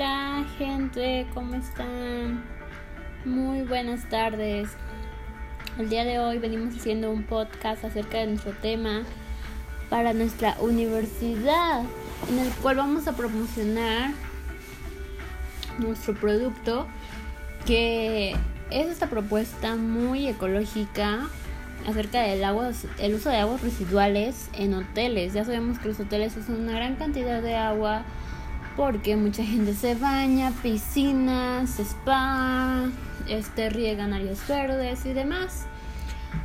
[0.00, 2.42] José, ¿cómo están?
[3.26, 4.70] Muy buenas tardes.
[5.78, 9.02] El día de hoy venimos haciendo un podcast acerca de nuestro tema
[9.90, 11.82] para nuestra universidad,
[12.30, 14.12] en el cual vamos a promocionar
[15.76, 16.86] nuestro producto,
[17.66, 18.34] que
[18.70, 21.28] es esta propuesta muy ecológica
[21.86, 22.70] acerca del agua,
[23.00, 25.34] el uso de aguas residuales en hoteles.
[25.34, 28.02] Ya sabemos que los hoteles usan una gran cantidad de agua
[28.76, 32.88] porque mucha gente se baña, piscinas, spa,
[33.28, 35.66] este, riegan áreas verdes y demás.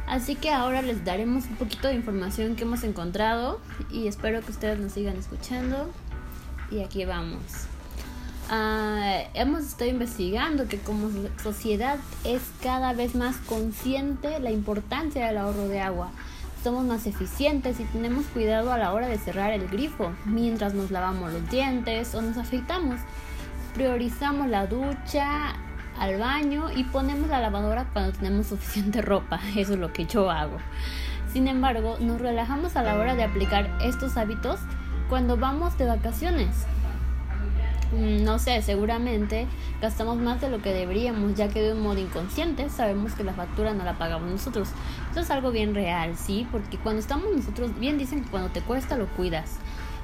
[0.07, 3.59] Así que ahora les daremos un poquito de información que hemos encontrado
[3.91, 5.89] y espero que ustedes nos sigan escuchando.
[6.71, 7.41] Y aquí vamos.
[8.50, 11.09] Ah, hemos estado investigando que como
[11.41, 16.11] sociedad es cada vez más consciente la importancia del ahorro de agua
[16.66, 20.89] somos más eficientes y tenemos cuidado a la hora de cerrar el grifo mientras nos
[20.89, 22.99] lavamos los dientes o nos afeitamos.
[23.75, 25.53] Priorizamos la ducha,
[25.99, 29.39] al baño y ponemos la lavadora cuando tenemos suficiente ropa.
[29.55, 30.57] Eso es lo que yo hago.
[31.31, 34.59] Sin embargo, nos relajamos a la hora de aplicar estos hábitos
[35.07, 36.66] cuando vamos de vacaciones.
[37.91, 39.47] Mm, no sé, seguramente
[39.81, 43.33] gastamos más de lo que deberíamos, ya que de un modo inconsciente sabemos que la
[43.33, 44.69] factura no la pagamos nosotros.
[45.09, 46.47] Esto es algo bien real, ¿sí?
[46.52, 49.58] Porque cuando estamos nosotros, bien dicen que cuando te cuesta lo cuidas.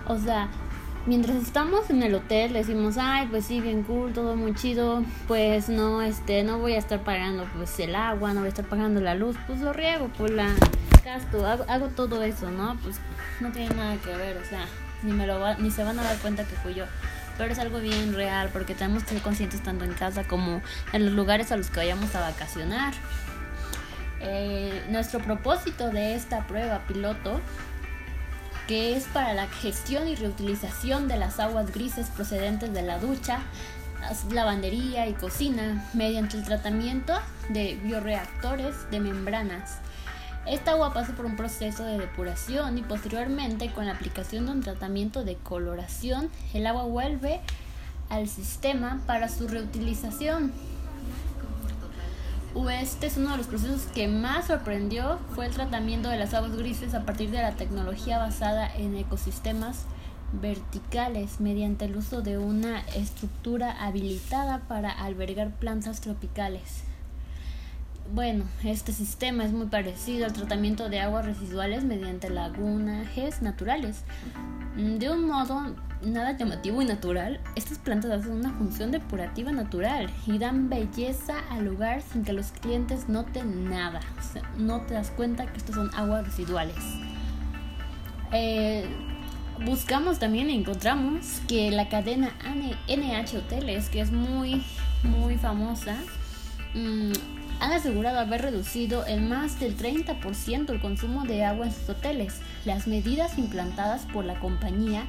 [0.08, 0.50] O sea,
[1.06, 5.70] mientras estamos en el hotel decimos, ay, pues sí, bien cool, todo muy chido, pues
[5.70, 9.02] no, este, no voy a estar pagando pues el agua, no voy a estar pagando
[9.02, 10.50] la luz, pues lo riego, pues la
[11.04, 12.78] gasto, hago, hago todo eso, ¿no?
[12.84, 12.98] Pues
[13.40, 14.66] no tiene nada que ver, o sea,
[15.02, 16.86] ni me lo va, ni se van a dar cuenta que fui yo
[17.38, 20.62] pero es algo bien real porque tenemos que ser conscientes tanto en casa como
[20.94, 22.94] en los lugares a los que vayamos a vacacionar.
[24.19, 27.42] Eh, nuestro propósito de esta prueba piloto,
[28.68, 33.40] que es para la gestión y reutilización de las aguas grises procedentes de la ducha,
[34.31, 37.19] lavandería y cocina, mediante el tratamiento
[37.50, 39.80] de bioreactores de membranas
[40.47, 44.62] esta agua pasa por un proceso de depuración y posteriormente con la aplicación de un
[44.62, 47.41] tratamiento de coloración, el agua vuelve
[48.09, 50.51] al sistema para su reutilización.
[52.69, 56.56] Este es uno de los procesos que más sorprendió, fue el tratamiento de las aguas
[56.56, 59.85] grises a partir de la tecnología basada en ecosistemas
[60.34, 66.91] verticales mediante el uso de una estructura habilitada para albergar plantas tropicales.
[68.14, 74.04] Bueno, este sistema es muy parecido al tratamiento de aguas residuales mediante lagunajes naturales.
[74.76, 80.10] Mm, de un modo nada llamativo y natural, estas plantas hacen una función depurativa natural
[80.28, 84.02] y dan belleza al lugar sin que los clientes noten nada.
[84.20, 86.84] O sea, no te das cuenta que estas son aguas residuales.
[88.34, 88.90] Eh,
[89.64, 92.32] buscamos también y encontramos que la cadena
[92.90, 94.66] NH Hoteles, que es muy,
[95.04, 95.96] muy famosa,
[96.74, 101.90] mm, han asegurado haber reducido en más del 30% el consumo de agua en sus
[101.90, 102.42] hoteles.
[102.66, 105.04] Las medidas implantadas por la compañía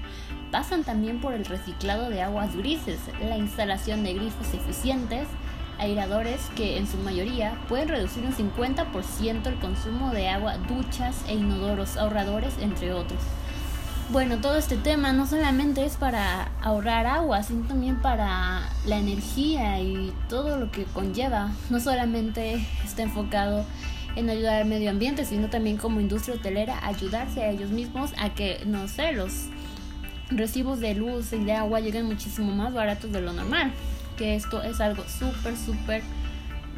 [0.51, 5.27] pasan también por el reciclado de aguas grises, la instalación de grifos eficientes,
[5.79, 11.35] airadores que en su mayoría pueden reducir un 50% el consumo de agua, duchas e
[11.35, 13.21] inodoros, ahorradores, entre otros.
[14.13, 19.81] Bueno, todo este tema no solamente es para ahorrar agua, sino también para la energía
[19.81, 21.51] y todo lo que conlleva.
[21.71, 23.65] No solamente está enfocado
[24.15, 28.35] en ayudar al medio ambiente, sino también como industria hotelera ayudarse a ellos mismos a
[28.35, 29.47] que, no sé, los
[30.29, 33.73] recibos de luz y de agua lleguen muchísimo más baratos de lo normal.
[34.19, 36.03] Que esto es algo súper, súper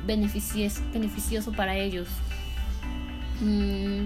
[0.06, 2.06] beneficioso para ellos.
[3.40, 4.04] Mm,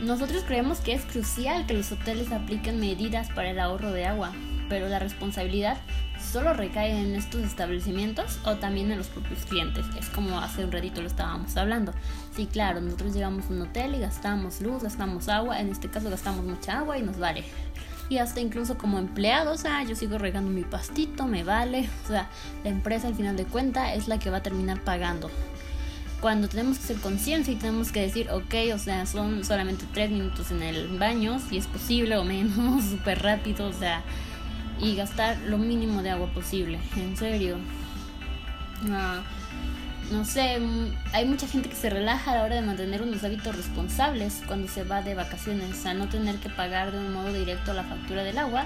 [0.00, 4.32] nosotros creemos que es crucial que los hoteles apliquen medidas para el ahorro de agua,
[4.68, 5.78] pero la responsabilidad
[6.20, 9.86] solo recae en estos establecimientos o también en los propios clientes.
[9.98, 11.92] Es como hace un ratito lo estábamos hablando.
[12.34, 16.10] Sí, claro, nosotros llegamos a un hotel y gastamos luz, gastamos agua, en este caso
[16.10, 17.44] gastamos mucha agua y nos vale.
[18.08, 21.88] Y hasta incluso como empleados, ah, yo sigo regando mi pastito, me vale.
[22.04, 22.28] O sea,
[22.62, 25.30] la empresa al final de cuenta es la que va a terminar pagando
[26.24, 30.10] cuando tenemos que ser conscientes y tenemos que decir, ok, o sea, son solamente tres
[30.10, 34.02] minutos en el baño, si es posible o menos, súper rápido, o sea,
[34.80, 37.58] y gastar lo mínimo de agua posible, en serio.
[38.90, 39.20] Ah,
[40.10, 43.22] no sé, mm, hay mucha gente que se relaja a la hora de mantener unos
[43.22, 47.34] hábitos responsables cuando se va de vacaciones, a no tener que pagar de un modo
[47.34, 48.64] directo la factura del agua.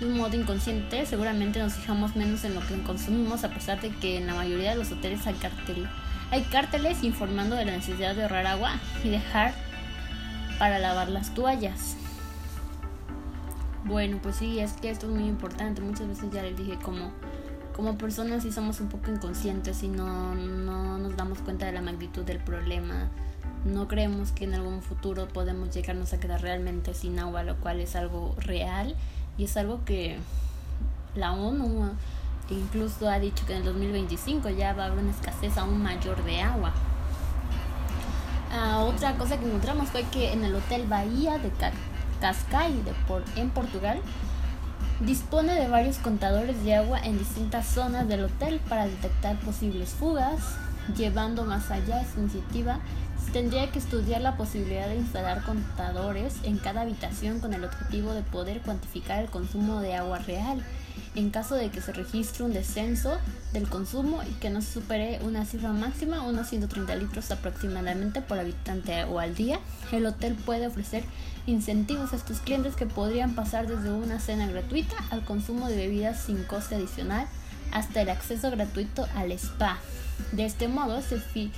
[0.00, 3.90] De un modo inconsciente, seguramente nos fijamos menos en lo que consumimos, a pesar de
[3.90, 5.88] que en la mayoría de los hoteles hay cartel
[6.30, 8.72] hay cárteles informando de la necesidad de ahorrar agua
[9.04, 9.54] y dejar
[10.58, 11.96] para lavar las toallas.
[13.84, 15.80] Bueno, pues sí, es que esto es muy importante.
[15.80, 17.12] Muchas veces ya les dije cómo,
[17.74, 21.82] como personas sí somos un poco inconscientes y no, no nos damos cuenta de la
[21.82, 23.08] magnitud del problema.
[23.64, 27.80] No creemos que en algún futuro podemos llegarnos a quedar realmente sin agua, lo cual
[27.80, 28.96] es algo real
[29.38, 30.18] y es algo que
[31.14, 31.90] la ONU
[32.54, 36.22] incluso ha dicho que en el 2025 ya va a haber una escasez aún mayor
[36.24, 36.72] de agua.
[38.52, 41.50] Ah, otra cosa que encontramos fue que en el Hotel Bahía de
[42.20, 44.00] Cascais de por en Portugal
[45.00, 50.56] dispone de varios contadores de agua en distintas zonas del hotel para detectar posibles fugas.
[50.96, 52.78] Llevando más allá esta iniciativa,
[53.22, 58.12] se tendría que estudiar la posibilidad de instalar contadores en cada habitación con el objetivo
[58.12, 60.64] de poder cuantificar el consumo de agua real
[61.16, 63.18] en caso de que se registre un descenso
[63.52, 68.38] del consumo y que no se supere una cifra máxima, unos 130 litros aproximadamente por
[68.38, 69.58] habitante o al día,
[69.92, 71.04] el hotel puede ofrecer
[71.46, 76.20] incentivos a estos clientes que podrían pasar desde una cena gratuita al consumo de bebidas
[76.20, 77.26] sin coste adicional
[77.72, 79.78] hasta el acceso gratuito al spa.
[80.32, 81.50] De este modo se fi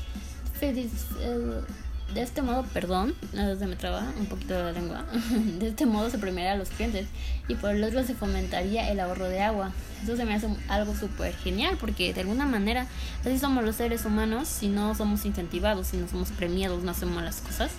[2.14, 5.04] de este modo, perdón, se me traba un poquito la lengua.
[5.58, 7.06] De este modo se premiaría a los clientes
[7.48, 9.72] y por el otro se fomentaría el ahorro de agua.
[10.02, 12.86] Eso se me hace algo súper genial porque de alguna manera
[13.20, 17.22] así somos los seres humanos si no somos incentivados, si no somos premiados, no hacemos
[17.22, 17.72] las cosas.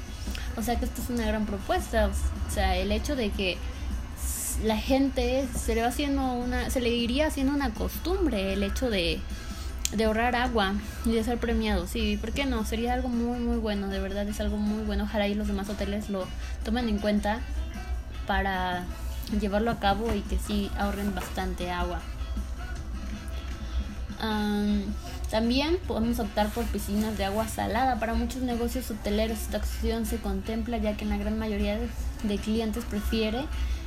[0.58, 2.10] O sea que esto es una gran propuesta.
[2.48, 3.58] O sea, el hecho de que
[4.64, 8.90] la gente se le va haciendo una, se le iría haciendo una costumbre el hecho
[8.90, 9.20] de
[9.91, 10.74] de ahorrar agua
[11.06, 11.88] y de ser premiado.
[11.88, 12.65] Sí, ¿por qué no?
[12.65, 13.88] Sería algo muy, muy bueno.
[13.88, 15.06] De verdad es algo muy bueno.
[15.06, 16.25] Ojalá y los demás hoteles lo
[16.63, 17.39] tomen en cuenta
[18.27, 18.83] para
[19.39, 22.01] llevarlo a cabo y que sí ahorren bastante agua.
[25.31, 28.00] también podemos optar por piscinas de agua salada.
[28.00, 31.80] Para muchos negocios hoteleros esta opción se contempla ya que la gran mayoría
[32.24, 33.45] de clientes prefiere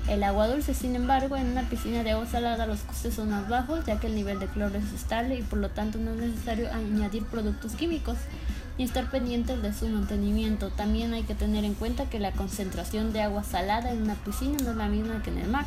[0.09, 3.49] el agua dulce, sin embargo, en una piscina de agua salada los costes son más
[3.49, 6.17] bajos ya que el nivel de cloro es estable y por lo tanto no es
[6.17, 8.17] necesario añadir productos químicos
[8.79, 10.71] ni estar pendientes de su mantenimiento.
[10.71, 14.59] También hay que tener en cuenta que la concentración de agua salada en una piscina
[14.63, 15.67] no es la misma que en el mar,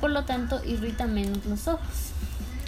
[0.00, 2.12] por lo tanto irrita menos los ojos.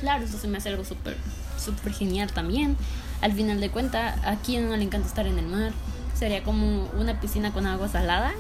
[0.01, 1.17] Claro, eso se me hace algo súper
[1.59, 2.77] súper genial también.
[3.21, 5.73] Al final de cuentas, a quien no le encanta estar en el mar.
[6.15, 8.33] Sería como una piscina con agua salada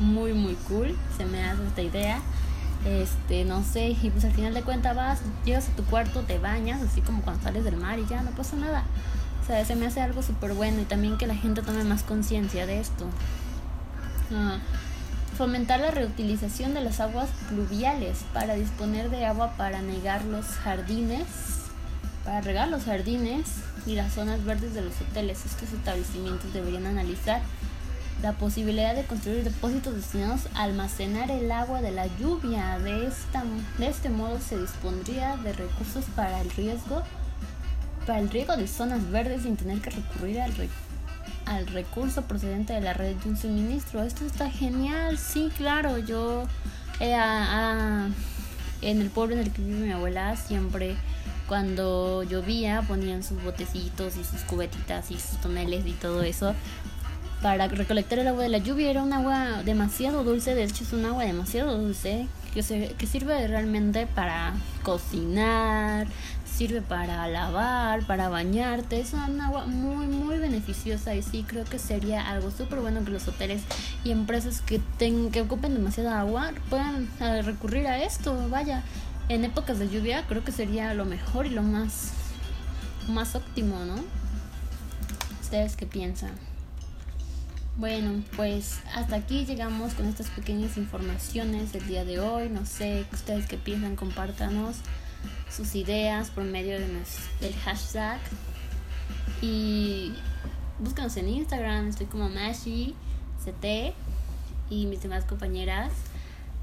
[0.00, 2.20] muy muy cool, se me hace esta idea.
[2.84, 6.38] Este, no sé, y pues al final de cuentas vas, llegas a tu cuarto, te
[6.38, 8.84] bañas, así como cuando sales del mar y ya no pasa nada.
[9.42, 12.02] O sea, se me hace algo súper bueno y también que la gente tome más
[12.02, 13.06] conciencia de esto.
[14.34, 14.58] Ah,
[15.36, 21.26] fomentar la reutilización de las aguas pluviales para disponer de agua para negar los jardines,
[22.24, 23.46] para regar los jardines
[23.86, 25.44] y las zonas verdes de los hoteles.
[25.46, 27.42] Estos establecimientos deberían analizar
[28.22, 32.78] la posibilidad de construir depósitos destinados a almacenar el agua de la lluvia.
[32.78, 33.42] De, esta,
[33.78, 37.02] de este modo se dispondría de recursos para el riesgo
[38.06, 40.52] para el riego de zonas verdes sin tener que recurrir al,
[41.46, 44.02] al recurso procedente de la red de un suministro.
[44.02, 46.44] Esto está genial, sí, claro, yo
[47.00, 47.16] eh,
[48.82, 50.96] en el pueblo en el que vive mi abuela siempre
[51.46, 56.54] cuando llovía ponían sus botecitos y sus cubetitas y sus toneles y todo eso
[57.42, 58.90] para recolectar el agua de la lluvia.
[58.90, 63.06] Era un agua demasiado dulce, de hecho es un agua demasiado dulce que, se, que
[63.06, 66.06] sirve realmente para cocinar,
[66.44, 69.00] sirve para lavar, para bañarte.
[69.00, 73.10] Es un agua muy, muy beneficiosa y sí creo que sería algo súper bueno que
[73.10, 73.62] los hoteles
[74.04, 77.08] y empresas que, ten, que ocupen demasiada agua puedan
[77.44, 78.48] recurrir a esto.
[78.48, 78.84] Vaya,
[79.28, 82.12] en épocas de lluvia creo que sería lo mejor y lo más,
[83.08, 83.96] más óptimo, ¿no?
[85.40, 86.51] ¿Ustedes qué piensan?
[87.76, 92.50] Bueno, pues hasta aquí llegamos con estas pequeñas informaciones del día de hoy.
[92.50, 94.76] No sé ustedes qué piensan, compártanos
[95.50, 96.86] sus ideas por medio de
[97.40, 98.20] del hashtag.
[99.40, 100.12] Y
[100.80, 103.94] búscanos en Instagram, estoy como MashiCT
[104.68, 105.92] y mis demás compañeras.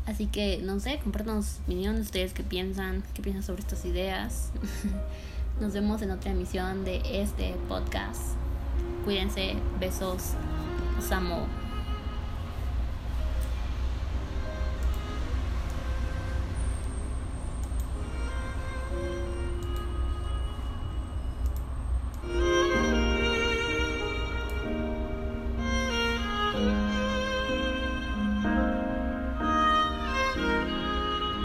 [0.06, 4.52] Así que, no sé, compártanos opinión de ustedes qué piensan, qué piensan sobre estas ideas.
[5.60, 8.22] Nos vemos en otra emisión de este podcast.
[9.04, 10.36] Cuídense, besos.
[11.00, 11.48] 朝も